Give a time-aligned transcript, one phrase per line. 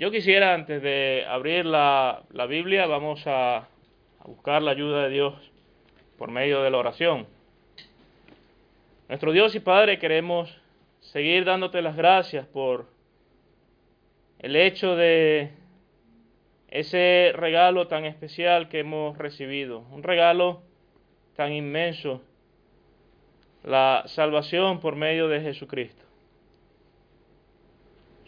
[0.00, 5.10] Yo quisiera, antes de abrir la, la Biblia, vamos a, a buscar la ayuda de
[5.10, 5.34] Dios
[6.16, 7.26] por medio de la oración.
[9.10, 10.58] Nuestro Dios y Padre, queremos
[11.00, 12.86] seguir dándote las gracias por
[14.38, 15.50] el hecho de
[16.68, 20.62] ese regalo tan especial que hemos recibido, un regalo
[21.36, 22.22] tan inmenso,
[23.64, 26.09] la salvación por medio de Jesucristo.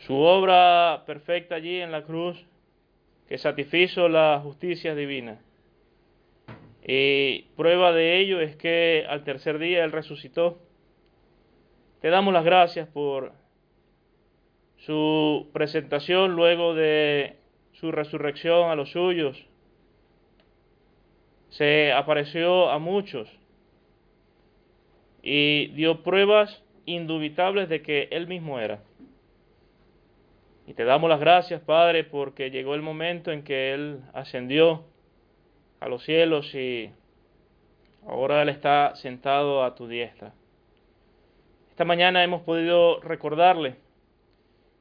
[0.06, 2.44] Su obra perfecta allí en la cruz
[3.28, 5.40] que satisfizo la justicia divina.
[6.84, 10.58] Y prueba de ello es que al tercer día Él resucitó.
[12.00, 13.32] Te damos las gracias por
[14.78, 17.36] su presentación luego de
[17.74, 19.46] su resurrección a los suyos.
[21.50, 23.30] Se apareció a muchos
[25.22, 28.82] y dio pruebas indubitables de que Él mismo era.
[30.66, 34.84] Y te damos las gracias, Padre, porque llegó el momento en que Él ascendió
[35.80, 36.90] a los cielos y
[38.06, 40.32] ahora Él está sentado a tu diestra.
[41.70, 43.76] Esta mañana hemos podido recordarle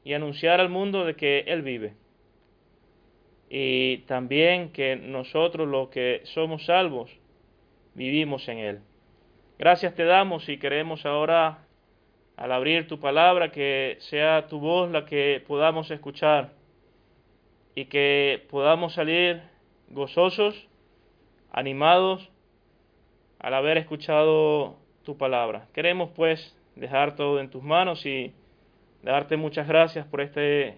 [0.03, 1.93] y anunciar al mundo de que Él vive.
[3.49, 7.11] Y también que nosotros los que somos salvos
[7.95, 8.79] vivimos en Él.
[9.57, 11.65] Gracias te damos y queremos ahora,
[12.41, 16.49] al abrir tu palabra, que sea tu voz la que podamos escuchar
[17.75, 19.43] y que podamos salir
[19.89, 20.67] gozosos,
[21.51, 22.31] animados,
[23.37, 25.67] al haber escuchado tu palabra.
[25.71, 28.33] Queremos pues dejar todo en tus manos y
[29.03, 30.77] darte muchas gracias por este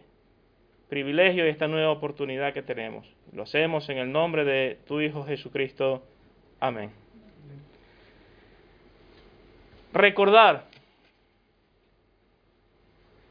[0.89, 3.07] privilegio y esta nueva oportunidad que tenemos.
[3.31, 6.03] Lo hacemos en el nombre de tu Hijo Jesucristo.
[6.59, 6.91] Amén.
[9.93, 10.72] Recordar.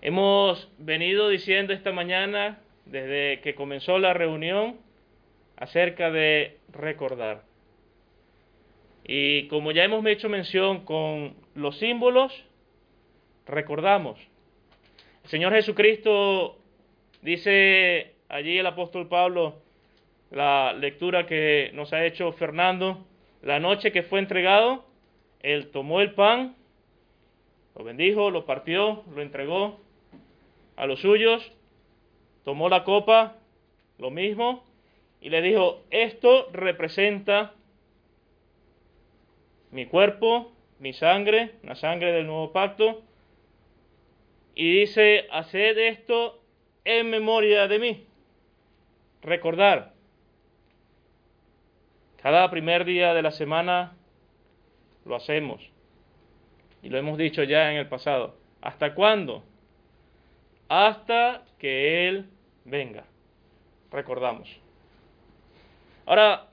[0.03, 4.77] Hemos venido diciendo esta mañana, desde que comenzó la reunión,
[5.57, 7.45] acerca de recordar.
[9.05, 12.33] Y como ya hemos hecho mención con los símbolos,
[13.47, 14.19] recordamos
[15.25, 16.57] el Señor Jesucristo
[17.23, 19.55] dice allí el apóstol Pablo,
[20.31, 23.07] la lectura que nos ha hecho Fernando,
[23.43, 24.85] la noche que fue entregado,
[25.41, 26.57] él tomó el pan,
[27.77, 29.81] lo bendijo, lo partió, lo entregó
[30.77, 31.53] a los suyos,
[32.45, 33.37] tomó la copa,
[33.99, 34.65] lo mismo,
[35.21, 37.55] y le dijo, esto representa
[39.71, 43.03] mi cuerpo, mi sangre, la sangre del nuevo pacto,
[44.55, 46.41] y dice, haced esto
[46.85, 48.07] en memoria de mí.
[49.23, 49.93] Recordar.
[52.21, 53.97] Cada primer día de la semana
[55.05, 55.63] lo hacemos.
[56.83, 58.37] Y lo hemos dicho ya en el pasado.
[58.61, 59.45] ¿Hasta cuándo?
[60.75, 62.31] Hasta que Él
[62.65, 63.05] venga.
[63.91, 64.49] Recordamos.
[66.07, 66.49] Ahora,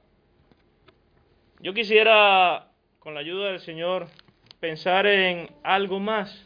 [1.62, 2.68] yo quisiera,
[3.00, 4.08] con la ayuda del Señor,
[4.59, 6.46] pensar en algo más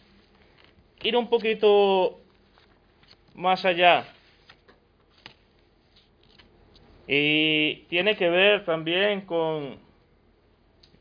[1.01, 2.22] ir un poquito
[3.33, 4.06] más allá.
[7.07, 9.79] Y tiene que ver también con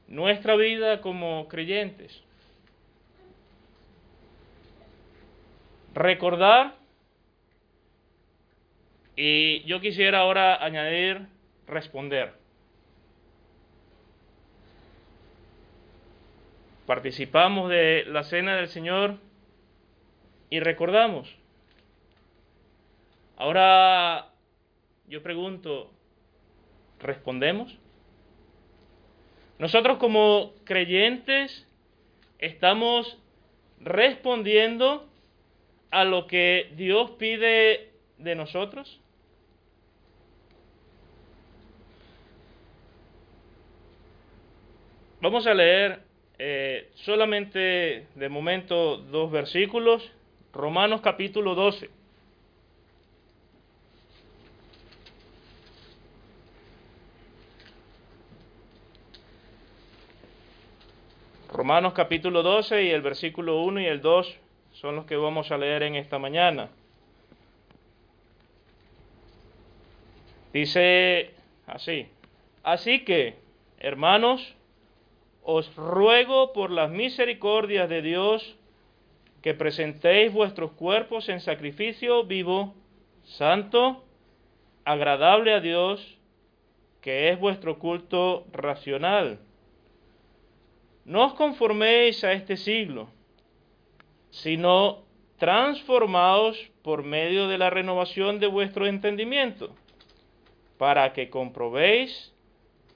[0.08, 2.24] nuestra vida como creyentes.
[5.94, 6.74] Recordar,
[9.14, 11.26] y yo quisiera ahora añadir
[11.66, 12.32] responder.
[16.86, 19.18] Participamos de la cena del Señor
[20.48, 21.34] y recordamos.
[23.36, 24.32] Ahora
[25.08, 25.90] yo pregunto,
[27.00, 27.78] ¿respondemos?
[29.58, 31.68] Nosotros como creyentes
[32.38, 33.18] estamos
[33.78, 35.11] respondiendo
[35.92, 38.98] a lo que Dios pide de nosotros.
[45.20, 46.00] Vamos a leer
[46.38, 50.10] eh, solamente de momento dos versículos
[50.52, 51.88] Romanos capítulo 12.
[61.52, 64.41] Romanos capítulo 12 y el versículo 1 y el 2
[64.82, 66.68] son los que vamos a leer en esta mañana.
[70.52, 71.30] Dice
[71.68, 72.08] así,
[72.64, 73.36] así que,
[73.78, 74.56] hermanos,
[75.44, 78.56] os ruego por las misericordias de Dios,
[79.40, 82.74] que presentéis vuestros cuerpos en sacrificio vivo,
[83.22, 84.02] santo,
[84.84, 86.18] agradable a Dios,
[87.00, 89.38] que es vuestro culto racional.
[91.04, 93.08] No os conforméis a este siglo,
[94.32, 95.02] sino
[95.38, 99.74] transformados por medio de la renovación de vuestro entendimiento,
[100.78, 102.32] para que comprobéis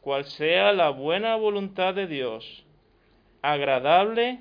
[0.00, 2.64] cuál sea la buena voluntad de Dios,
[3.42, 4.40] agradable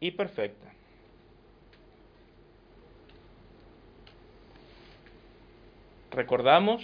[0.00, 0.72] y perfecta.
[6.10, 6.82] Recordamos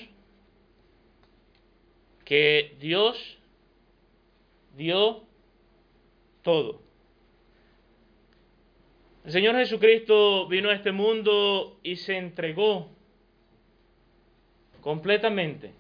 [2.25, 3.17] que Dios
[4.77, 5.23] dio
[6.43, 6.86] todo.
[9.27, 12.89] El Señor Jesucristo vino a este mundo y se entregó
[14.81, 15.73] completamente.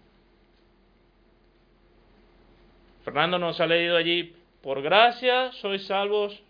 [3.04, 6.42] Fernando nos ha leído allí, por gracia sois salvos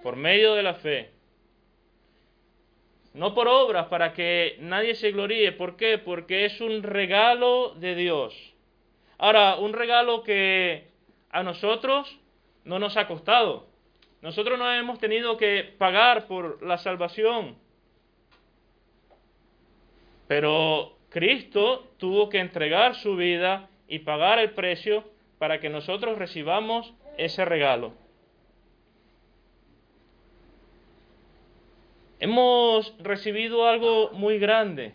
[0.00, 1.10] por medio de la fe.
[3.12, 5.50] No por obras para que nadie se gloríe.
[5.50, 5.98] ¿Por qué?
[5.98, 8.54] Porque es un regalo de Dios.
[9.18, 10.86] Ahora, un regalo que
[11.30, 12.16] a nosotros
[12.62, 13.69] no nos ha costado.
[14.22, 17.56] Nosotros no hemos tenido que pagar por la salvación.
[20.28, 25.04] Pero Cristo tuvo que entregar su vida y pagar el precio
[25.38, 27.94] para que nosotros recibamos ese regalo.
[32.20, 34.92] Hemos recibido algo muy grande,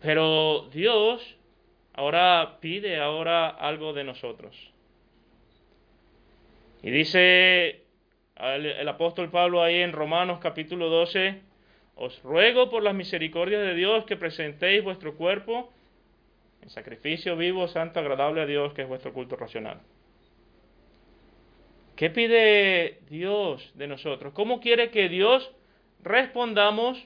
[0.00, 1.36] pero Dios
[1.92, 4.71] ahora pide ahora algo de nosotros.
[6.82, 7.84] Y dice
[8.36, 11.40] el, apóstol Pablo ahí en Romanos capítulo 12,
[11.94, 15.72] os ruego por las misericordias de Dios que presentéis vuestro cuerpo
[16.60, 19.80] en sacrificio vivo, santo, agradable a Dios, que es vuestro culto racional.
[21.94, 24.32] ¿Qué pide Dios de nosotros?
[24.32, 25.52] ¿Cómo quiere que Dios
[26.02, 27.04] respondamos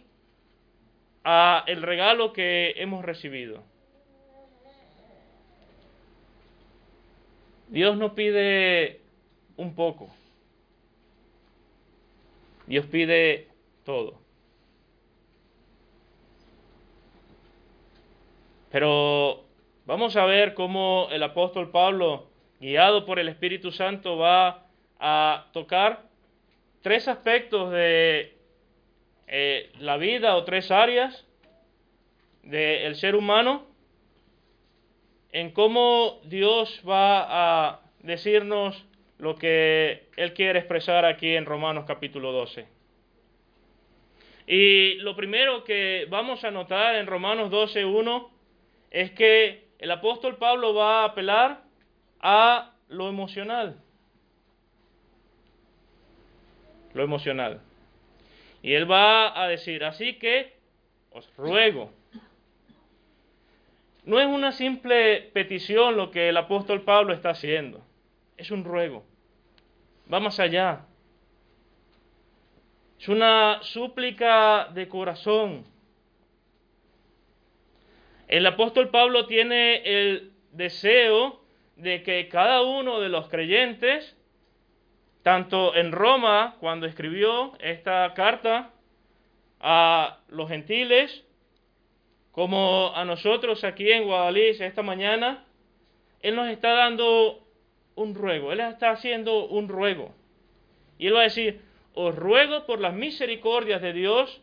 [1.24, 3.62] a el regalo que hemos recibido?
[7.68, 9.05] Dios no pide
[9.56, 10.08] un poco.
[12.66, 13.48] Dios pide
[13.84, 14.18] todo.
[18.70, 19.44] Pero
[19.86, 22.26] vamos a ver cómo el apóstol Pablo,
[22.60, 24.66] guiado por el Espíritu Santo, va
[24.98, 26.02] a tocar
[26.82, 28.36] tres aspectos de
[29.26, 31.24] eh, la vida o tres áreas
[32.42, 33.64] del ser humano
[35.32, 38.86] en cómo Dios va a decirnos
[39.18, 42.66] lo que él quiere expresar aquí en Romanos capítulo 12.
[44.46, 48.28] Y lo primero que vamos a notar en Romanos 12.1
[48.90, 51.62] es que el apóstol Pablo va a apelar
[52.20, 53.76] a lo emocional.
[56.94, 57.60] Lo emocional.
[58.62, 60.54] Y él va a decir, así que
[61.10, 61.92] os ruego.
[64.04, 67.85] No es una simple petición lo que el apóstol Pablo está haciendo
[68.36, 69.04] es un ruego.
[70.12, 70.86] Va más allá.
[72.98, 75.64] Es una súplica de corazón.
[78.28, 81.40] El apóstol Pablo tiene el deseo
[81.76, 84.16] de que cada uno de los creyentes,
[85.22, 88.70] tanto en Roma, cuando escribió esta carta
[89.60, 91.24] a los gentiles,
[92.32, 95.44] como a nosotros aquí en Guadalix esta mañana,
[96.20, 97.45] Él nos está dando
[97.96, 100.14] un ruego, Él está haciendo un ruego.
[100.98, 101.60] Y Él va a decir,
[101.94, 104.40] os ruego por las misericordias de Dios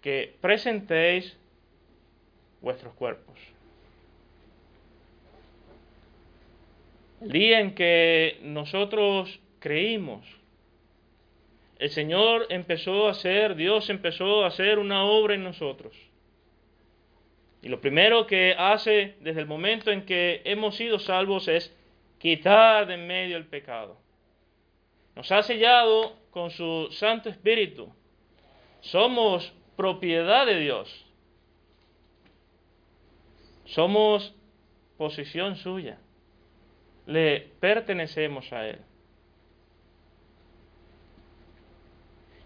[0.00, 1.36] que presentéis
[2.60, 3.38] vuestros cuerpos.
[7.20, 10.24] El día en que nosotros creímos,
[11.78, 15.94] el Señor empezó a hacer, Dios empezó a hacer una obra en nosotros.
[17.62, 21.76] Y lo primero que hace desde el momento en que hemos sido salvos es
[22.20, 23.96] quitar de en medio el pecado.
[25.16, 27.92] Nos ha sellado con su Santo Espíritu.
[28.80, 31.06] Somos propiedad de Dios.
[33.64, 34.34] Somos
[34.96, 35.98] posición suya.
[37.06, 38.78] Le pertenecemos a Él.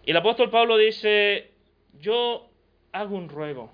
[0.05, 1.51] Y el apóstol Pablo dice,
[1.99, 2.49] yo
[2.91, 3.71] hago un ruego.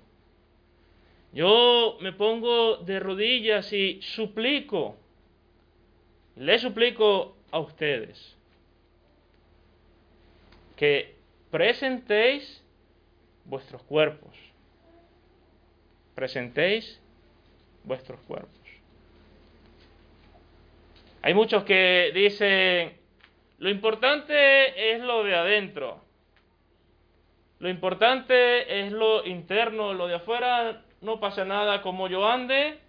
[1.32, 4.96] Yo me pongo de rodillas y suplico
[6.42, 8.36] le suplico a ustedes
[10.74, 11.14] que
[11.52, 12.64] presentéis
[13.44, 14.36] vuestros cuerpos.
[16.16, 17.00] Presentéis
[17.84, 18.50] vuestros cuerpos.
[21.22, 22.98] Hay muchos que dicen,
[23.58, 26.00] lo importante es lo de adentro.
[27.60, 32.80] Lo importante es lo interno, lo de afuera no pasa nada como yo ande,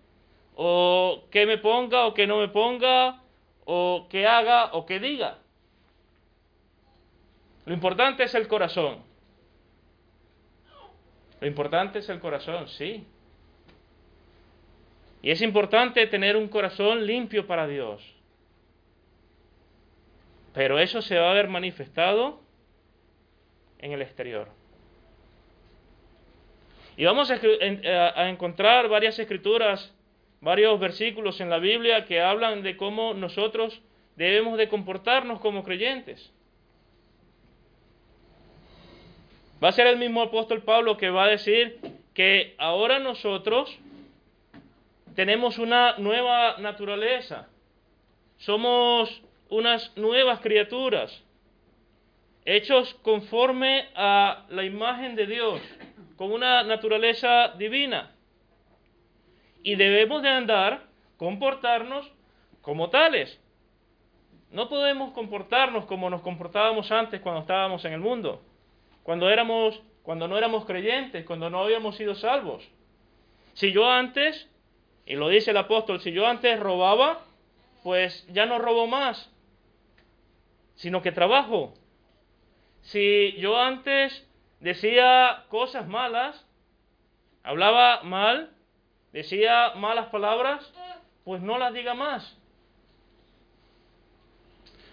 [0.56, 3.23] o que me ponga o que no me ponga,
[3.66, 5.40] o que haga o que diga.
[7.66, 9.04] Lo importante es el corazón.
[11.40, 13.06] Lo importante es el corazón, sí.
[15.22, 18.02] Y es importante tener un corazón limpio para Dios.
[20.54, 22.42] Pero eso se va a ver manifestado
[23.80, 24.50] en el exterior.
[26.96, 29.94] Y vamos a, encontrar varias escrituras,
[30.44, 33.82] varios versículos en la Biblia que hablan de cómo nosotros
[34.18, 36.32] debemos de comportarnos como creyentes.
[39.64, 41.80] Va a ser el mismo apóstol Pablo que va a decir
[42.14, 43.74] que ahora nosotros
[45.16, 47.48] tenemos una nueva naturaleza.
[48.38, 51.24] Somos unas nuevas criaturas,
[52.44, 55.62] hechos conforme a la imagen de Dios,
[56.18, 58.13] con una naturaleza divina.
[59.64, 60.84] Y debemos de andar,
[61.18, 62.12] comportarnos
[62.62, 63.40] como tales.
[64.52, 68.42] No podemos comportarnos como nos comportábamos antes cuando estábamos en el mundo,
[69.02, 72.64] cuando éramos, cuando no éramos creyentes, cuando no habíamos sido salvos.
[73.54, 74.50] Si yo antes,
[75.06, 77.26] y lo dice el apóstol, si yo antes robaba,
[77.84, 79.32] pues ya no robo más,
[80.76, 81.74] sino que trabajo.
[82.82, 84.28] Si yo antes
[84.60, 86.46] decía cosas malas,
[87.44, 88.53] hablaba mal,
[89.14, 90.74] decía malas palabras,
[91.24, 92.38] pues no las diga más.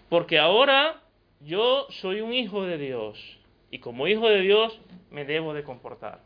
[0.08, 1.00] Porque ahora
[1.40, 3.38] yo soy un hijo de Dios
[3.70, 4.78] y como hijo de Dios
[5.10, 6.20] me debo de comportar.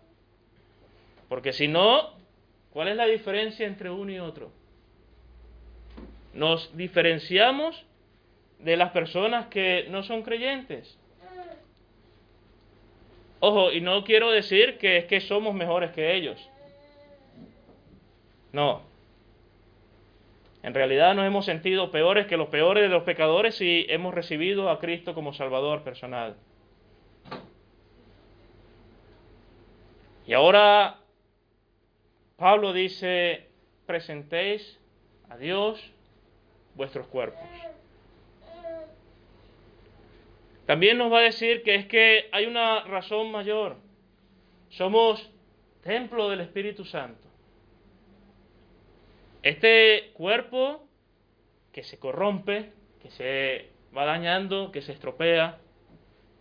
[1.29, 2.11] Porque si no,
[2.71, 4.51] ¿cuál es la diferencia entre uno y otro?
[6.33, 7.85] Nos diferenciamos
[8.59, 10.99] de las personas que no son creyentes.
[13.41, 16.49] Ojo, y no quiero decir que es que somos mejores que ellos.
[18.55, 18.83] No.
[20.63, 24.71] En realidad nos hemos sentido peores que los peores de los pecadores si hemos recibido
[24.71, 26.37] a Cristo como Salvador personal.
[30.25, 31.01] Y ahora
[32.37, 33.49] Pablo dice,
[33.87, 34.79] presentéis
[35.29, 35.93] a Dios
[36.77, 37.43] vuestros cuerpos.
[40.65, 43.79] También nos va a decir que es que hay una razón mayor.
[44.69, 45.29] Somos
[45.83, 47.34] templo del Espíritu Santo.
[49.45, 50.89] Este cuerpo
[51.71, 52.73] que se corrompe,
[53.03, 55.59] que se va dañando, que se estropea,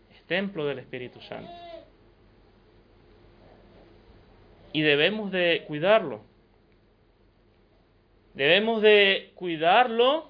[0.09, 1.51] es templo del Espíritu Santo.
[4.71, 6.21] Y debemos de cuidarlo.
[8.35, 10.29] Debemos de cuidarlo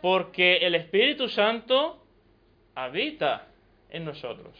[0.00, 2.02] porque el Espíritu Santo
[2.74, 3.48] habita
[3.90, 4.56] en nosotros.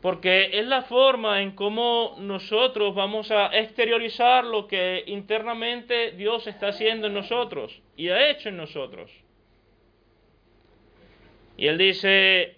[0.00, 6.68] Porque es la forma en cómo nosotros vamos a exteriorizar lo que internamente Dios está
[6.68, 9.10] haciendo en nosotros y ha hecho en nosotros.
[11.58, 12.56] Y Él dice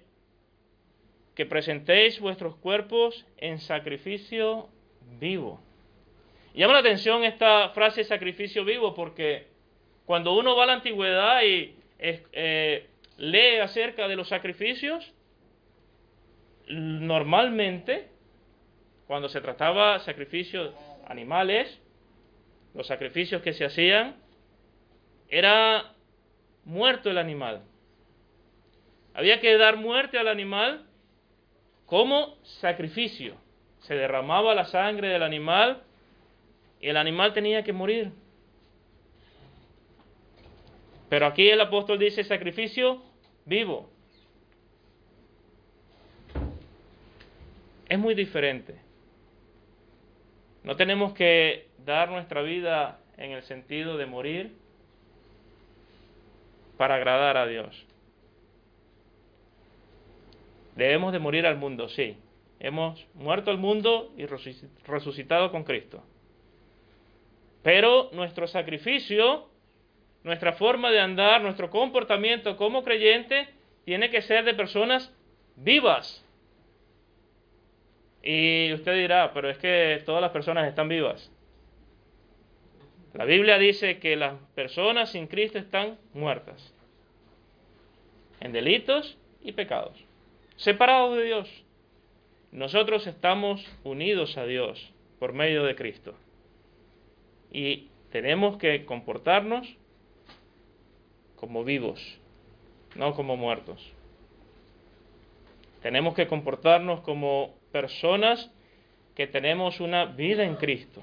[1.35, 4.69] que presentéis vuestros cuerpos en sacrificio
[5.19, 5.61] vivo.
[6.55, 9.47] llama la atención esta frase sacrificio vivo porque
[10.05, 15.13] cuando uno va a la antigüedad y eh, lee acerca de los sacrificios,
[16.69, 18.09] normalmente,
[19.07, 20.75] cuando se trataba sacrificios
[21.07, 21.81] animales,
[22.75, 24.17] los sacrificios que se hacían,
[25.29, 25.95] era
[26.65, 27.63] muerto el animal.
[29.15, 30.87] Había que dar muerte al animal
[31.87, 33.37] como sacrificio.
[33.81, 35.83] Se derramaba la sangre del animal
[36.81, 38.13] y el animal tenía que morir.
[41.11, 43.03] Pero aquí el apóstol dice sacrificio
[43.45, 43.92] vivo.
[47.93, 48.75] Es muy diferente.
[50.65, 54.57] No tenemos que dar nuestra vida en el sentido de morir
[56.79, 57.85] para agradar a Dios.
[60.75, 62.17] Debemos de morir al mundo, sí.
[62.61, 64.25] Hemos muerto al mundo y
[64.87, 66.03] resucitado con Cristo.
[67.63, 69.51] Pero nuestro sacrificio
[70.25, 73.51] nuestra forma de andar, nuestro comportamiento como creyente
[73.85, 75.15] tiene que ser de personas
[75.57, 76.25] vivas.
[78.23, 81.31] Y usted dirá, pero es que todas las personas están vivas.
[83.15, 86.73] La Biblia dice que las personas sin Cristo están muertas
[88.41, 89.97] en delitos y pecados,
[90.57, 91.65] separados de Dios.
[92.53, 96.15] Nosotros estamos unidos a Dios por medio de Cristo.
[97.53, 99.77] Y tenemos que comportarnos
[101.37, 102.19] como vivos,
[102.95, 103.93] no como muertos.
[105.83, 108.51] Tenemos que comportarnos como personas
[109.15, 111.03] que tenemos una vida en Cristo,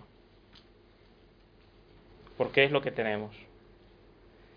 [2.38, 3.36] porque es lo que tenemos.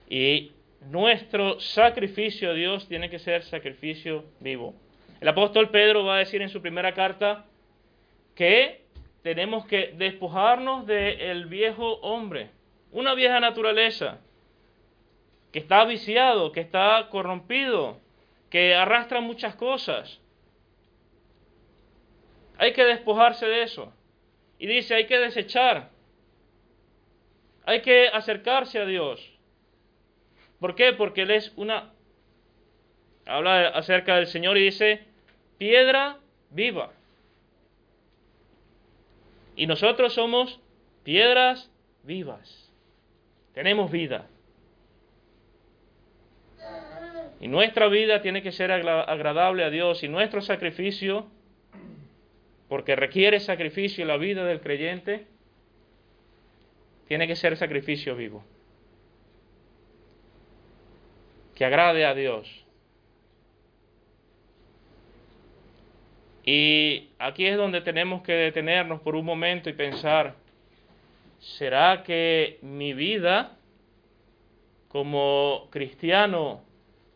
[0.09, 0.53] Y
[0.91, 4.75] nuestro sacrificio a Dios tiene que ser sacrificio vivo.
[5.21, 7.47] El apóstol Pedro va a decir en su primera carta
[8.35, 8.83] que
[9.23, 12.51] tenemos que despojarnos del viejo hombre,
[12.91, 14.19] una vieja naturaleza
[15.53, 18.01] que está viciado, que está corrompido,
[18.51, 20.21] que arrastra muchas cosas.
[22.63, 23.93] Hay que despojarse de eso.
[24.57, 25.91] Y dice, hay que desechar.
[27.65, 29.21] Hay que acercarse a Dios.
[30.61, 30.93] ¿Por qué?
[30.93, 31.93] Porque Él es una...
[33.27, 35.05] Habla acerca del Señor y dice,
[35.59, 36.19] piedra
[36.51, 36.93] viva.
[39.57, 40.61] Y nosotros somos
[41.03, 41.69] piedras
[42.05, 42.73] vivas.
[43.55, 44.29] Tenemos vida.
[47.41, 51.27] Y nuestra vida tiene que ser agradable a Dios y nuestro sacrificio,
[52.73, 55.27] porque requiere sacrificio la vida del creyente,
[57.07, 58.43] tiene que ser sacrificio vivo.
[61.55, 62.49] Que agrade a Dios.
[66.47, 70.35] Y aquí es donde tenemos que detenernos por un momento y pensar,
[71.41, 73.59] ¿será que mi vida
[74.89, 76.63] como cristiano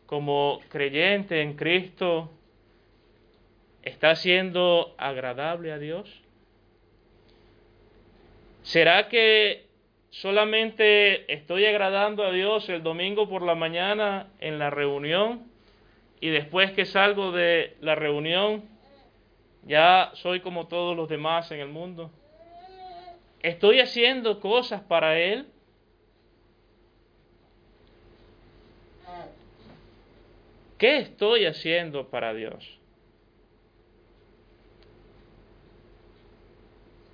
[0.05, 2.36] como creyente en Cristo
[3.87, 6.21] está siendo agradable a Dios?
[8.63, 9.65] ¿Será que
[10.09, 15.49] solamente estoy agradando a Dios el domingo por la mañana en la reunión
[16.19, 18.63] y después que salgo de la reunión
[19.65, 22.11] ya soy como todos los demás en el mundo?
[23.41, 25.47] ¿Estoy haciendo cosas para Él?
[30.77, 32.76] ¿Qué estoy haciendo para Dios?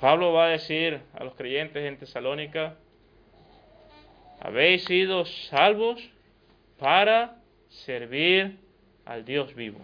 [0.04, 2.76] Pablo va a decir a los creyentes en Tesalónica,
[4.42, 5.98] habéis sido salvos
[6.78, 7.38] para
[7.70, 8.60] servir
[9.06, 9.80] al Dios vivo.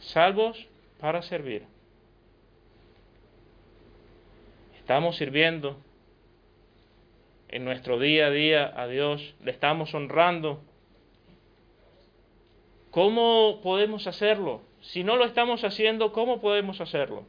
[0.00, 1.64] Salvos para servir.
[4.76, 5.78] Estamos sirviendo
[7.48, 10.60] en nuestro día a día a Dios, le estamos honrando.
[12.90, 14.68] ¿Cómo podemos hacerlo?
[14.80, 17.26] Si no lo estamos haciendo, ¿cómo podemos hacerlo?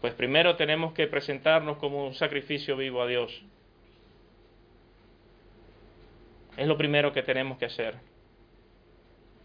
[0.00, 3.42] Pues primero tenemos que presentarnos como un sacrificio vivo a Dios.
[6.56, 7.96] Es lo primero que tenemos que hacer.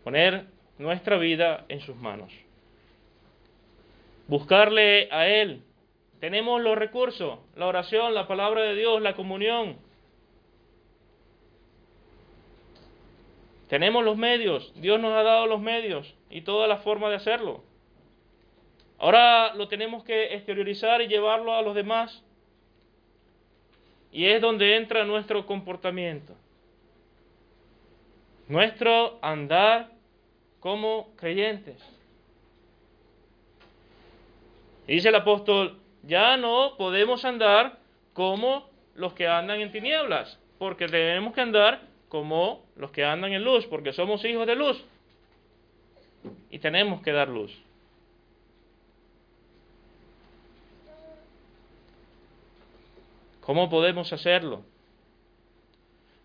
[0.04, 0.46] Poner
[0.78, 2.34] nuestra vida en sus manos.
[4.28, 5.64] Buscarle a Él
[6.20, 9.78] tenemos los recursos, la oración, la palabra de Dios, la comunión.
[13.68, 17.64] Tenemos los medios, Dios nos ha dado los medios y toda la forma de hacerlo.
[18.98, 22.24] Ahora lo tenemos que exteriorizar y llevarlo a los demás.
[24.12, 26.34] Y es donde entra nuestro comportamiento.
[28.48, 29.92] Nuestro andar
[30.62, 31.78] como creyentes.
[34.88, 37.78] Dice el apóstol, ya no podemos andar
[38.14, 43.44] como los que andan en tinieblas, porque tenemos que andar como los que andan en
[43.44, 44.84] luz, porque somos hijos de luz.
[46.50, 47.52] Y tenemos que dar luz.
[53.42, 54.64] ¿Cómo podemos hacerlo?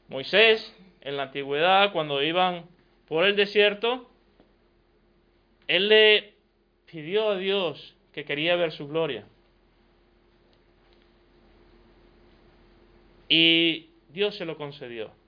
[0.09, 2.65] Moisés, en la antigüedad, cuando iban
[3.07, 4.11] por el desierto,
[5.69, 6.35] él le
[6.87, 9.25] pidió a Dios que quería ver su gloria.
[13.29, 15.22] Y Dios se lo concedió.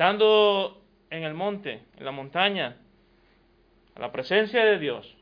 [0.00, 2.78] Estando en el monte, en la montaña,
[3.94, 5.14] a la presencia de Dios,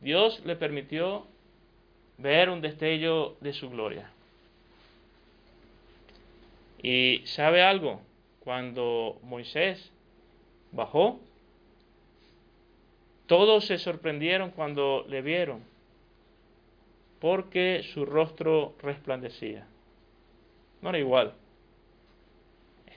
[0.00, 1.24] Dios le permitió
[2.16, 4.10] ver un destello de su gloria.
[6.82, 8.00] Y sabe algo,
[8.40, 9.92] cuando Moisés
[10.72, 11.20] bajó,
[13.28, 15.62] todos se sorprendieron cuando le vieron,
[17.20, 19.68] porque su rostro resplandecía
[20.82, 21.34] no era igual.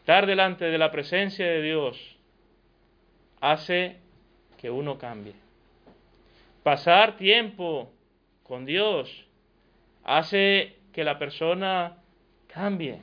[0.02, 2.18] Estar delante de la presencia de Dios
[3.40, 3.98] hace
[4.58, 5.36] que uno cambie.
[6.64, 7.92] Pasar tiempo
[8.42, 9.28] con Dios
[10.04, 11.98] hace que la persona
[12.52, 13.00] cambie.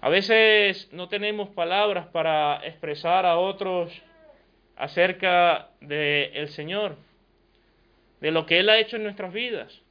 [0.00, 3.92] A veces no tenemos palabras para expresar a otros
[4.74, 6.96] acerca del el Señor,
[8.22, 9.82] de lo que Él ha hecho en nuestras vidas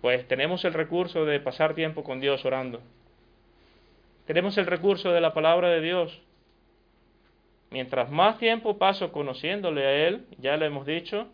[0.00, 2.80] pues tenemos el recurso de pasar tiempo con Dios orando.
[4.26, 6.20] Tenemos el recurso de la palabra de Dios.
[7.72, 11.28] mientras más tiempo paso conociéndole a Él, ya le hemos dicho,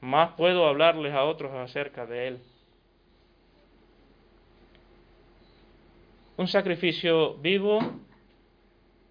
[0.00, 2.38] más puedo hablarles a otros acerca de Él.
[6.36, 7.80] Un sacrificio vivo,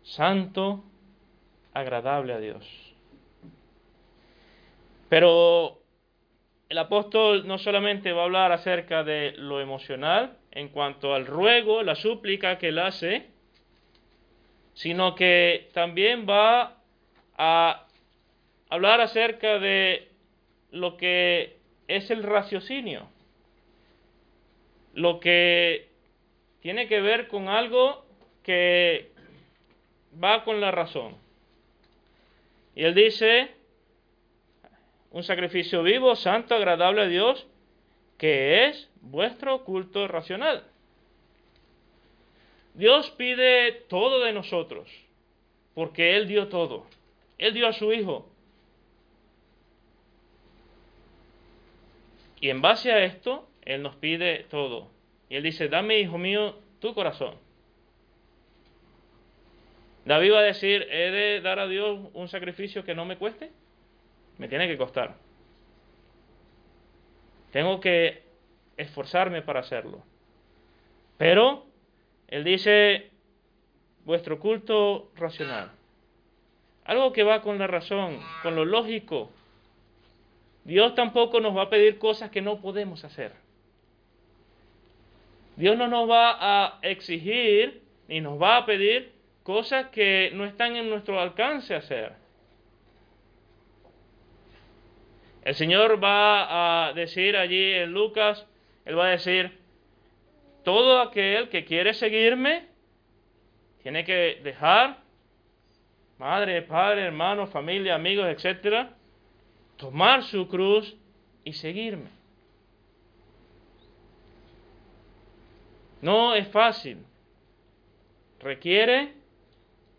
[0.03, 0.83] santo,
[1.73, 2.65] agradable a Dios.
[5.09, 5.78] Pero
[6.69, 11.81] el apóstol no solamente va a hablar acerca de lo emocional en cuanto al ruego,
[11.81, 13.25] la súplica que él hace,
[14.75, 16.77] sino que también va
[17.37, 17.87] a
[18.69, 20.09] hablar acerca de
[20.71, 23.09] lo que es el raciocinio,
[24.93, 25.89] lo que
[26.61, 28.05] tiene que ver con algo
[28.43, 29.09] que
[30.23, 31.15] va con la razón.
[32.75, 33.58] Y él dice,
[35.11, 37.47] un sacrificio vivo, santo, agradable a Dios,
[38.17, 40.63] que es vuestro culto racional.
[42.73, 44.89] Dios pide todo de nosotros,
[45.73, 46.85] porque Él dio todo.
[47.37, 48.29] Él dio a su Hijo.
[52.41, 54.89] Y en base a esto, Él nos pide todo.
[55.29, 57.35] Y Él dice, dame, hijo mío, tu corazón.
[60.05, 63.51] David va a decir, ¿he de dar a Dios un sacrificio que no me cueste?
[64.39, 65.15] Me tiene que costar.
[67.51, 68.23] Tengo que
[68.77, 70.01] esforzarme para hacerlo.
[71.17, 71.65] Pero
[72.27, 73.11] él dice,
[74.05, 75.71] vuestro culto racional.
[76.85, 79.29] Algo que va con la razón, con lo lógico.
[80.63, 83.33] Dios tampoco nos va a pedir cosas que no podemos hacer.
[85.57, 89.11] Dios no nos va a exigir ni nos va a pedir
[89.43, 92.18] cosas que no están en nuestro alcance hacer.
[95.43, 98.45] El Señor va a decir allí en Lucas,
[98.85, 99.57] Él va a decir,
[100.63, 102.67] todo aquel que quiere seguirme
[103.81, 104.97] tiene que dejar
[106.17, 108.91] madre, padre, hermano, familia, amigos, etcétera,
[109.77, 110.95] tomar su cruz
[111.43, 112.09] y seguirme.
[116.01, 116.97] No es fácil.
[118.39, 119.13] Requiere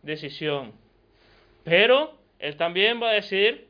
[0.02, 0.72] decisión.
[1.64, 3.69] Pero Él también va a decir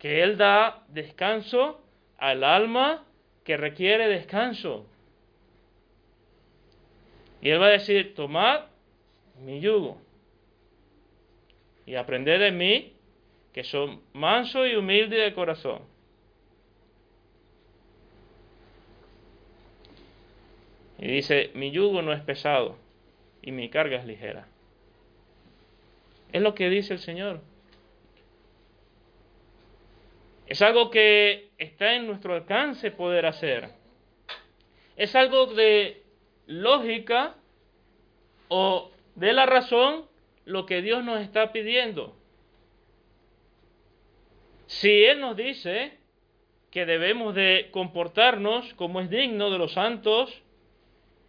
[0.00, 1.80] que Él da descanso
[2.18, 3.04] al alma
[3.44, 4.86] que requiere descanso.
[7.40, 8.62] Y Él va a decir, tomad
[9.40, 9.98] mi yugo
[11.86, 12.92] y aprended de mí,
[13.52, 15.82] que soy manso y humilde de corazón.
[20.98, 22.76] Y dice, mi yugo no es pesado
[23.42, 24.46] y mi carga es ligera.
[26.32, 27.40] Es lo que dice el Señor.
[30.50, 33.68] Es algo que está en nuestro alcance poder hacer.
[34.96, 36.02] Es algo de
[36.48, 37.36] lógica
[38.48, 40.06] o de la razón
[40.46, 42.16] lo que Dios nos está pidiendo.
[44.66, 45.92] Si Él nos dice
[46.72, 50.42] que debemos de comportarnos como es digno de los santos,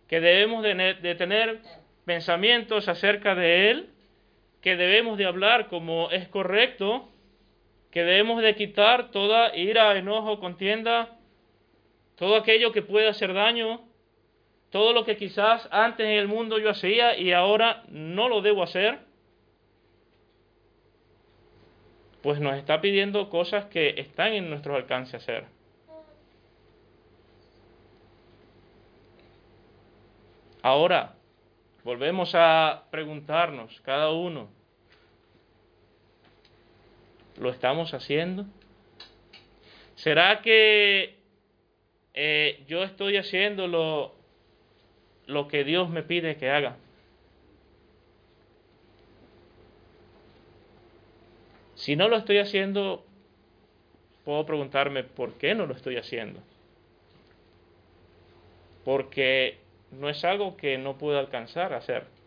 [0.07, 1.61] que debemos de, tener
[2.05, 3.89] pensamientos acerca de Él,
[4.63, 7.07] que debemos de hablar como es correcto,
[7.91, 11.17] que debemos de quitar toda ira, enojo, contienda,
[12.15, 13.81] todo aquello que puede hacer daño,
[14.69, 18.63] todo lo que quizás antes en el mundo yo hacía y ahora no lo debo
[18.63, 18.99] hacer,
[22.21, 25.45] pues nos está pidiendo cosas que están en nuestro alcance hacer.
[30.61, 31.15] Ahora,
[31.83, 34.49] volvemos a preguntarnos cada uno,
[37.41, 38.45] ¿Lo estamos haciendo?
[39.95, 41.15] ¿Será que
[42.13, 44.13] eh, yo estoy haciendo lo,
[45.25, 46.77] lo que Dios me pide que haga?
[51.73, 53.03] Si no lo estoy haciendo,
[54.23, 56.41] puedo preguntarme por qué no lo estoy haciendo.
[58.85, 59.57] Porque
[59.89, 62.20] no es algo que no puedo alcanzar a hacer.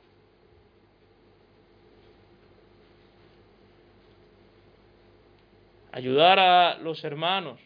[5.94, 7.60] Ayudar a los hermanos,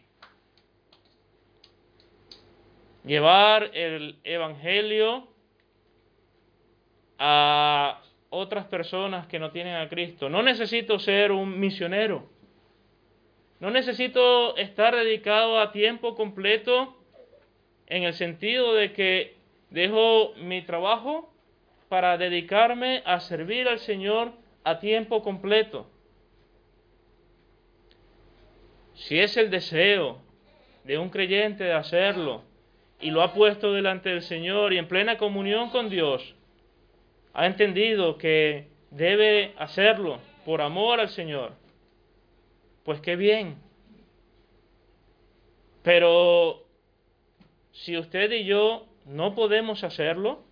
[3.03, 5.27] llevar el Evangelio
[7.19, 10.29] a otras personas que no tienen a Cristo.
[10.29, 12.29] No necesito ser un misionero.
[13.61, 16.99] No necesito estar dedicado a tiempo completo
[17.87, 19.37] en el sentido de que
[19.71, 21.33] dejo mi trabajo
[21.88, 24.33] para dedicarme a servir al Señor
[24.64, 25.88] a tiempo completo
[28.99, 30.19] si es el deseo
[30.85, 32.43] de un creyente de hacerlo
[33.01, 36.35] y lo ha puesto delante del Señor y en plena comunión con Dios,
[37.33, 41.53] ha entendido que debe hacerlo por amor al Señor,
[42.85, 43.57] pues qué bien.
[45.85, 46.65] Pero
[47.71, 50.43] si usted y yo no podemos hacerlo,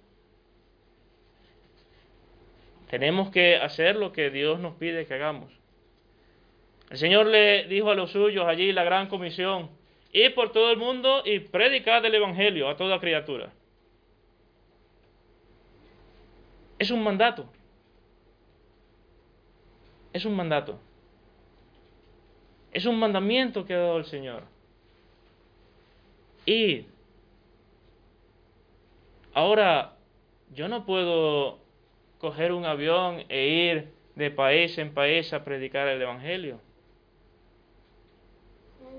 [2.90, 5.52] tenemos que hacer lo que Dios nos pide que hagamos.
[6.90, 9.70] El Señor le dijo a los suyos allí la gran comisión,
[10.12, 13.52] ir por todo el mundo y predicar el Evangelio a toda criatura.
[16.78, 17.48] Es un mandato.
[20.12, 20.78] Es un mandato.
[22.72, 24.44] Es un mandamiento que ha dado el Señor.
[26.44, 26.84] Y
[29.34, 29.96] ahora
[30.54, 31.58] yo no puedo
[32.18, 36.60] coger un avión e ir de país en país a predicar el Evangelio.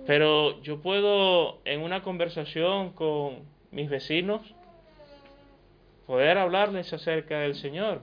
[0.08, 3.40] Pero yo puedo en una conversación con
[3.72, 4.42] mis vecinos
[6.06, 8.00] poder hablarles acerca del Señor.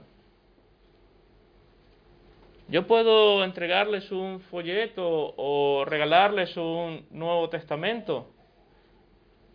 [2.67, 8.31] Yo puedo entregarles un folleto o regalarles un Nuevo Testamento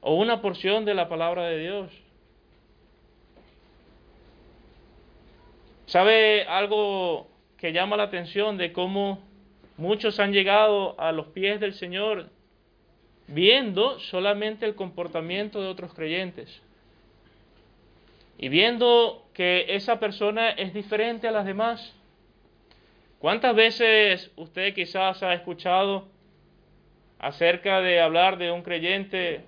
[0.00, 1.92] o una porción de la palabra de Dios.
[5.86, 9.22] ¿Sabe algo que llama la atención de cómo
[9.76, 12.28] muchos han llegado a los pies del Señor
[13.30, 16.62] viendo solamente el comportamiento de otros creyentes?
[18.38, 21.94] Y viendo que esa persona es diferente a las demás.
[23.18, 26.08] ¿Cuántas veces usted quizás ha escuchado
[27.18, 29.44] acerca de hablar de un creyente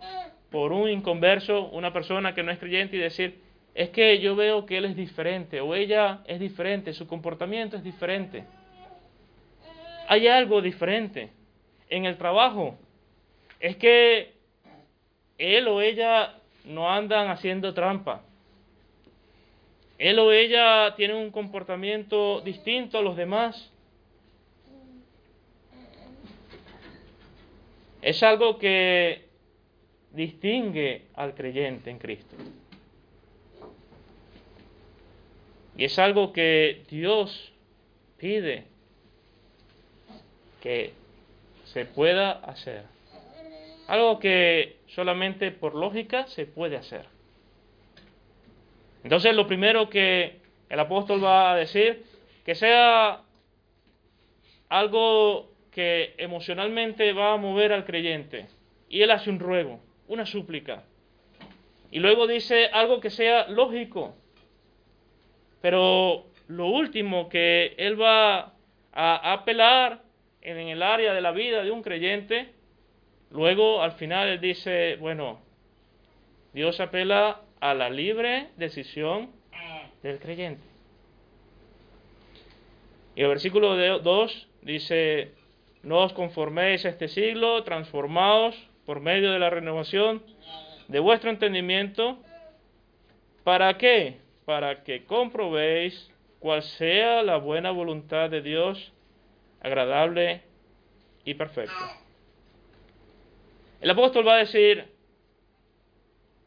[0.51, 3.41] por un inconverso, una persona que no es creyente y decir,
[3.75, 7.83] es que yo veo que él es diferente o ella es diferente, su comportamiento es
[7.83, 8.45] diferente.
[10.09, 11.31] Hay algo diferente
[11.89, 12.77] en el trabajo.
[13.63, 14.33] Es que
[15.39, 18.23] él o ella no andan haciendo trampa.
[19.99, 23.71] Él o ella tiene un comportamiento distinto a los demás.
[28.03, 29.27] Es algo que
[30.11, 32.35] distingue al creyente en Cristo.
[35.77, 37.53] Y es algo que Dios
[38.19, 38.65] pide
[40.61, 40.95] que
[41.67, 42.91] se pueda hacer.
[43.93, 47.05] Algo que solamente por lógica se puede hacer.
[49.05, 52.03] Entonces lo primero que el apóstol va a decir,
[52.43, 53.21] que sea
[54.71, 58.47] algo que emocionalmente va a mover al creyente.
[58.89, 59.79] Y él hace un ruego,
[60.09, 60.85] una súplica.
[61.91, 64.17] Y luego dice algo que sea lógico.
[65.61, 68.55] Pero lo último que él va
[68.95, 70.01] a apelar
[70.41, 72.55] en el área de la vida de un creyente,
[73.33, 75.41] luego al final él dice, bueno,
[76.53, 79.31] Dios apela a la libre decisión
[80.03, 80.63] del creyente.
[83.15, 85.33] Y el versículo 2 dice,
[85.83, 90.23] no os conforméis a este siglo, transformaos por medio de la renovación
[90.89, 92.19] de vuestro entendimiento.
[93.45, 94.19] ¿Para qué?
[94.45, 98.93] Para que comprobéis cuál sea la buena voluntad de Dios,
[99.61, 100.43] agradable
[101.25, 102.02] y perfecta.
[103.83, 104.93] El apóstol va a decir,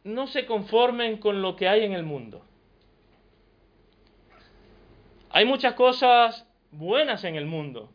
[0.05, 2.45] no se conformen con lo que hay en el mundo.
[5.31, 7.91] Hay muchas cosas buenas en el mundo,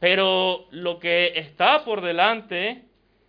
[0.00, 2.82] pero lo que está por delante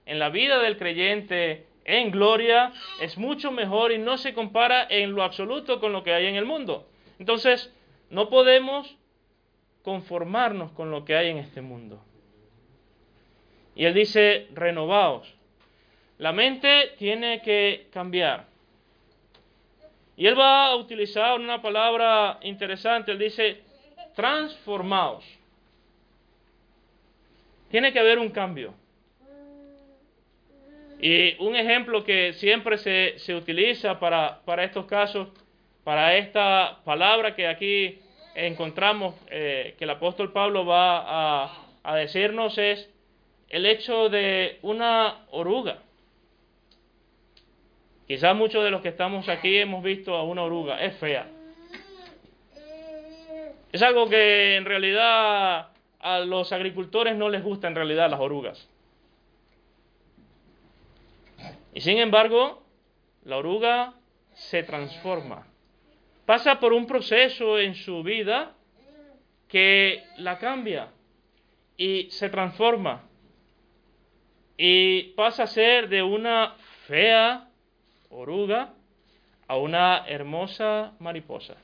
[0.07, 5.13] en la vida del creyente en gloria es mucho mejor y no se compara en
[5.13, 6.87] lo absoluto con lo que hay en el mundo.
[7.19, 7.71] Entonces,
[8.09, 8.97] no podemos
[9.83, 12.03] conformarnos con lo que hay en este mundo.
[13.75, 15.33] Y él dice, renovaos.
[16.17, 18.45] La mente tiene que cambiar.
[20.15, 23.11] Y él va a utilizar una palabra interesante.
[23.11, 23.61] Él dice,
[24.15, 25.25] transformaos.
[27.71, 28.75] Tiene que haber un cambio.
[30.99, 35.29] Y un ejemplo que siempre se, se utiliza para, para, estos casos,
[35.83, 37.99] para esta palabra que aquí
[38.35, 42.92] encontramos, eh, que el apóstol Pablo va a, a decirnos, es
[43.53, 45.77] el hecho de una oruga.
[48.07, 51.27] Quizás muchos de los que estamos aquí hemos visto a una oruga, es fea.
[53.71, 55.67] Es algo que en realidad
[55.99, 58.67] a los agricultores no les gusta en realidad las orugas.
[61.75, 62.63] Y sin embargo,
[63.23, 63.93] la oruga
[64.33, 65.45] se transforma.
[66.25, 68.55] Pasa por un proceso en su vida
[69.47, 70.87] que la cambia
[71.77, 73.12] y se transforma
[74.57, 76.55] y pasa a ser de una
[76.87, 77.49] fea
[78.09, 78.73] oruga
[79.47, 81.55] a una hermosa mariposa.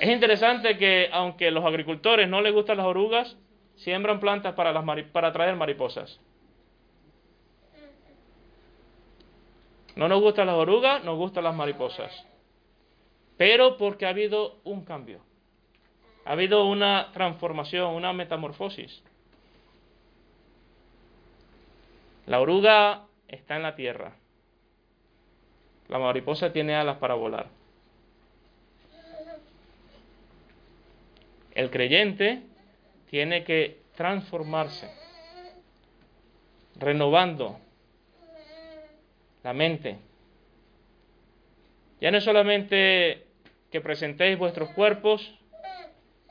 [0.00, 3.36] Es interesante que aunque los agricultores no les gustan las orugas,
[3.76, 6.20] siembran plantas para, las para atraer mariposas.
[9.96, 12.26] No nos gustan las orugas, nos gustan las mariposas.
[13.36, 15.20] Pero porque ha habido un cambio.
[16.24, 19.02] Ha habido una transformación, una metamorfosis.
[22.26, 24.16] La oruga está en la tierra.
[25.88, 27.48] La mariposa tiene alas para volar.
[31.54, 32.42] El creyente
[33.10, 34.90] tiene que transformarse,
[36.76, 37.60] renovando
[39.44, 39.98] la mente.
[42.00, 43.24] Ya no es solamente
[43.70, 45.38] que presentéis vuestros cuerpos,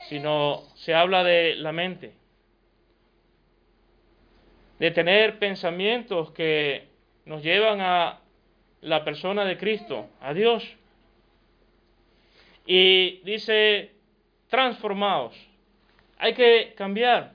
[0.08, 2.14] sino se habla de la mente,
[4.78, 6.88] de tener pensamientos que
[7.24, 8.20] nos llevan a
[8.80, 10.64] la persona de Cristo, a Dios.
[12.66, 13.92] Y dice,
[14.48, 15.34] transformaos.
[16.18, 17.32] Hay que cambiar.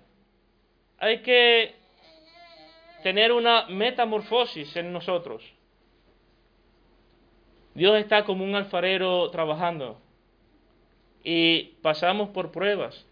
[1.00, 1.76] Hay que
[3.04, 5.44] tener una metamorfosis en nosotros.
[7.74, 10.02] Dios está como un alfarero trabajando
[11.24, 13.06] y pasamos por pruebas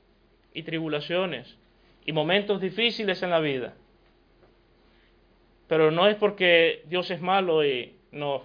[0.53, 1.57] y tribulaciones
[2.05, 3.75] y momentos difíciles en la vida.
[5.67, 8.43] Pero no es porque Dios es malo y nos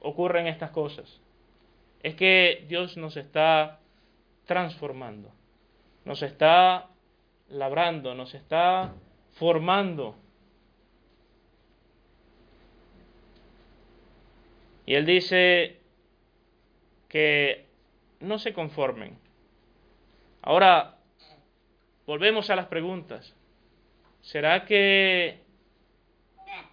[0.00, 1.20] ocurren estas cosas.
[2.02, 3.78] Es que Dios nos está
[4.46, 5.30] transformando,
[6.04, 6.88] nos está
[7.50, 8.94] labrando, nos está
[9.32, 10.16] formando.
[14.86, 15.78] Y Él dice
[17.08, 17.69] que
[18.20, 19.18] no se conformen.
[20.42, 20.96] Ahora,
[22.06, 23.34] volvemos a las preguntas.
[24.20, 25.40] ¿Será que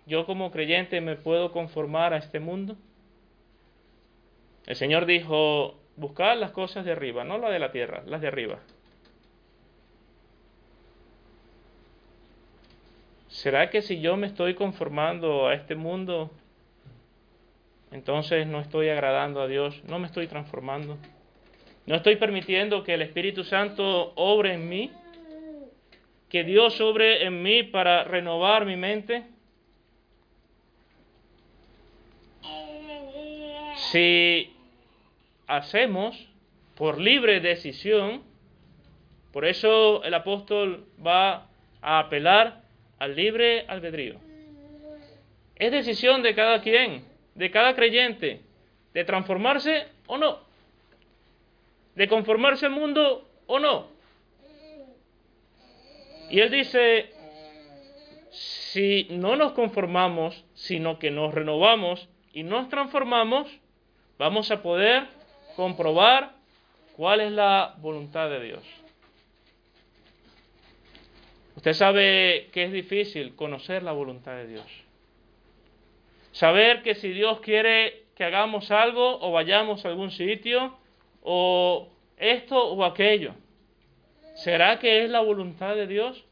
[0.06, 2.78] yo como creyente me puedo conformar a este mundo?
[4.66, 8.28] El Señor dijo, buscad las cosas de arriba, no las de la tierra, las de
[8.28, 8.60] arriba.
[13.30, 16.32] ¿Será que si yo me estoy conformando a este mundo,
[17.92, 20.98] entonces no estoy agradando a Dios, no me estoy transformando?
[21.88, 24.92] ¿No estoy permitiendo que el Espíritu Santo obre en mí?
[26.30, 29.24] ¿Que Dios obre en mí para renovar mi mente?
[33.92, 34.54] Si
[35.48, 36.28] hacemos
[36.76, 38.22] por libre decisión,
[39.32, 41.48] por eso el apóstol va
[41.82, 42.64] a apelar
[43.00, 44.20] al libre albedrío.
[45.56, 48.42] Es decisión de cada quien, de cada creyente,
[48.94, 50.47] de transformarse o no,
[51.98, 53.88] de conformarse al mundo o no.
[56.30, 57.10] Y él dice,
[58.30, 63.48] si no nos conformamos, sino que nos renovamos y nos transformamos,
[64.20, 65.08] vamos a poder
[65.56, 66.34] comprobar
[66.96, 68.64] cuál es la voluntad de Dios.
[71.56, 74.68] Usted sabe que es difícil conocer la voluntad de Dios.
[76.32, 80.78] Saber que si Dios quiere que hagamos algo o vayamos a algún sitio
[81.30, 83.34] o esto o aquello.
[84.36, 86.24] ¿Será que es la voluntad de Dios?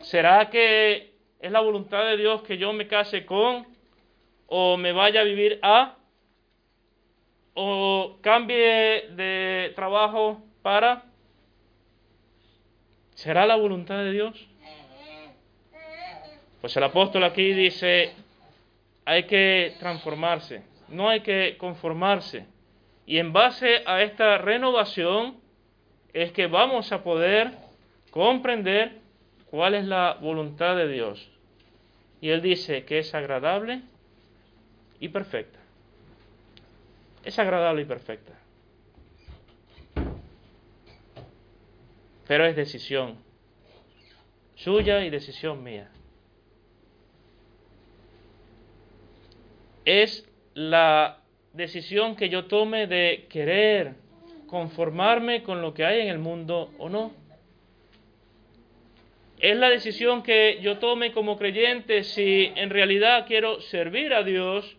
[0.00, 3.66] ¿Será que es la voluntad de Dios que yo me case con
[4.46, 5.96] o me vaya a vivir a
[7.54, 11.02] o cambie de trabajo para...
[13.16, 14.46] ¿Será la voluntad de Dios?
[16.60, 18.12] Pues el apóstol aquí dice,
[19.04, 22.46] hay que transformarse, no hay que conformarse.
[23.08, 25.38] Y en base a esta renovación
[26.12, 27.56] es que vamos a poder
[28.12, 29.00] comprender
[29.50, 31.28] cuál es la voluntad de Dios.
[32.20, 33.80] Y él dice que es agradable
[35.00, 35.58] y perfecta
[37.28, 38.32] es agradable y perfecta.
[42.26, 43.18] Pero es decisión
[44.54, 45.90] suya y decisión mía.
[49.84, 51.22] Es la
[51.58, 53.94] decisión que yo tome de querer
[54.46, 57.10] conformarme con lo que hay en el mundo o no.
[59.40, 64.76] Es la decisión que yo tome como creyente si en realidad quiero servir a Dios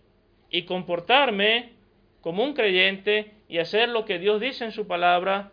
[0.49, 1.73] y comportarme
[2.21, 5.51] como un creyente y hacer lo que Dios dice en su palabra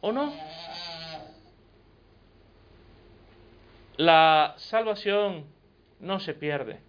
[0.00, 0.32] o no.
[3.98, 5.44] La salvación
[6.00, 6.85] no se pierde.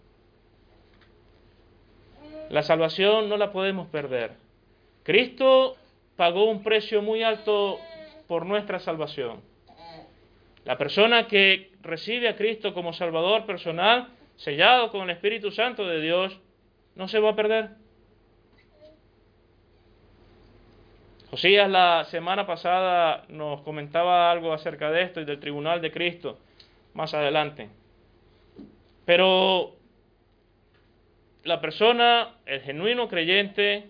[2.49, 4.31] La salvación no la podemos perder.
[5.03, 5.75] Cristo
[6.15, 7.79] pagó un precio muy alto
[8.27, 9.41] por nuestra salvación.
[10.65, 16.01] La persona que recibe a Cristo como Salvador personal, sellado con el Espíritu Santo de
[16.01, 16.37] Dios,
[16.95, 17.69] no se va a perder.
[21.29, 26.39] Josías la semana pasada nos comentaba algo acerca de esto y del tribunal de Cristo
[26.93, 27.69] más adelante.
[29.05, 29.76] Pero
[31.47, 33.89] la persona, el genuino creyente,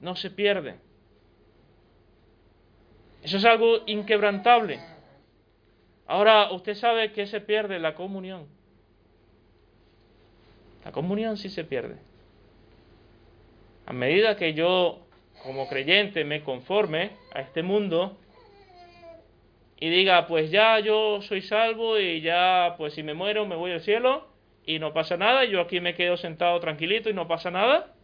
[0.00, 0.76] no se pierde.
[3.22, 4.80] Eso es algo inquebrantable.
[6.06, 8.46] Ahora, usted sabe que se pierde la comunión.
[10.84, 11.96] La comunión sí se pierde.
[13.84, 15.06] A medida que yo,
[15.42, 18.16] como creyente, me conforme a este mundo
[19.78, 23.72] y diga, pues ya yo soy salvo y ya, pues si me muero me voy
[23.72, 24.29] al cielo
[24.64, 27.94] y no pasa nada, yo aquí me quedo sentado tranquilito y no pasa nada.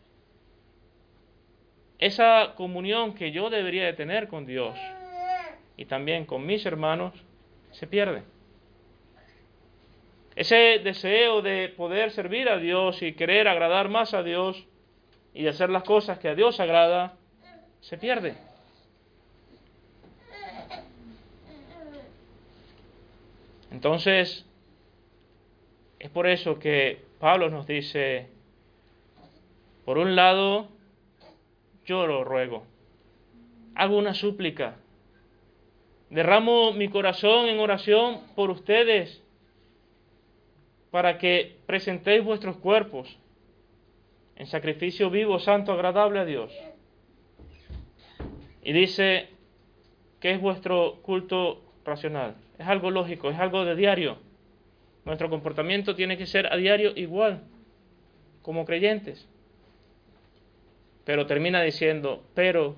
[1.98, 4.76] Esa comunión que yo debería de tener con Dios
[5.76, 7.14] y también con mis hermanos
[7.70, 8.22] se pierde.
[10.34, 14.66] Ese deseo de poder servir a Dios y querer agradar más a Dios
[15.32, 17.14] y de hacer las cosas que a Dios agrada,
[17.80, 18.34] se pierde.
[23.70, 24.46] Entonces,
[25.98, 28.28] es por eso que Pablo nos dice,
[29.84, 30.68] por un lado,
[31.84, 32.64] yo lo ruego,
[33.74, 34.76] hago una súplica,
[36.10, 39.22] derramo mi corazón en oración por ustedes,
[40.90, 43.18] para que presentéis vuestros cuerpos
[44.36, 46.52] en sacrificio vivo, santo, agradable a Dios.
[48.62, 49.28] Y dice
[50.20, 52.36] que es vuestro culto racional.
[52.58, 54.18] Es algo lógico, es algo de diario.
[55.06, 57.44] Nuestro comportamiento tiene que ser a diario igual,
[58.42, 59.28] como creyentes.
[61.04, 62.74] Pero termina diciendo, pero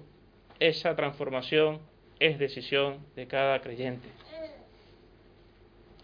[0.61, 1.81] esa transformación
[2.21, 4.09] es decisión de cada creyente.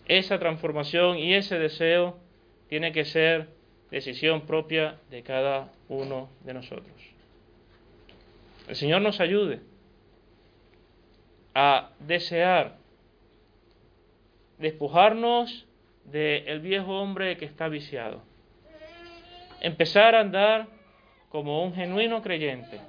[0.06, 2.18] Esa transformación y ese deseo
[2.68, 3.48] tiene que ser
[3.90, 6.96] decisión propia de cada uno de nosotros.
[8.66, 9.60] El Señor nos ayude
[11.54, 12.78] a desear
[14.58, 15.66] despojarnos
[16.05, 18.22] del viejo hombre que está viciado.
[19.61, 20.66] Empezar a andar
[21.30, 22.80] como un genuino creyente.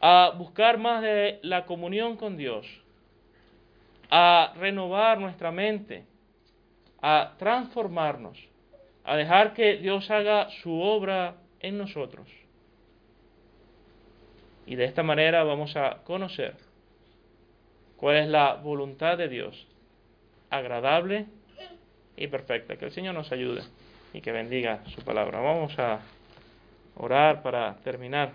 [0.00, 2.66] A buscar más de la comunión con Dios.
[4.10, 6.04] A renovar nuestra mente.
[7.02, 8.38] A transformarnos.
[9.04, 12.28] A dejar que Dios haga su obra en nosotros.
[14.66, 16.54] Y de esta manera vamos a conocer
[17.96, 19.66] cuál es la voluntad de Dios
[20.48, 21.26] agradable
[22.20, 22.76] y perfecta.
[22.76, 23.62] Que el Señor nos ayude
[24.12, 25.40] y que bendiga su palabra.
[25.40, 26.00] Vamos a
[26.96, 28.32] orar para terminar.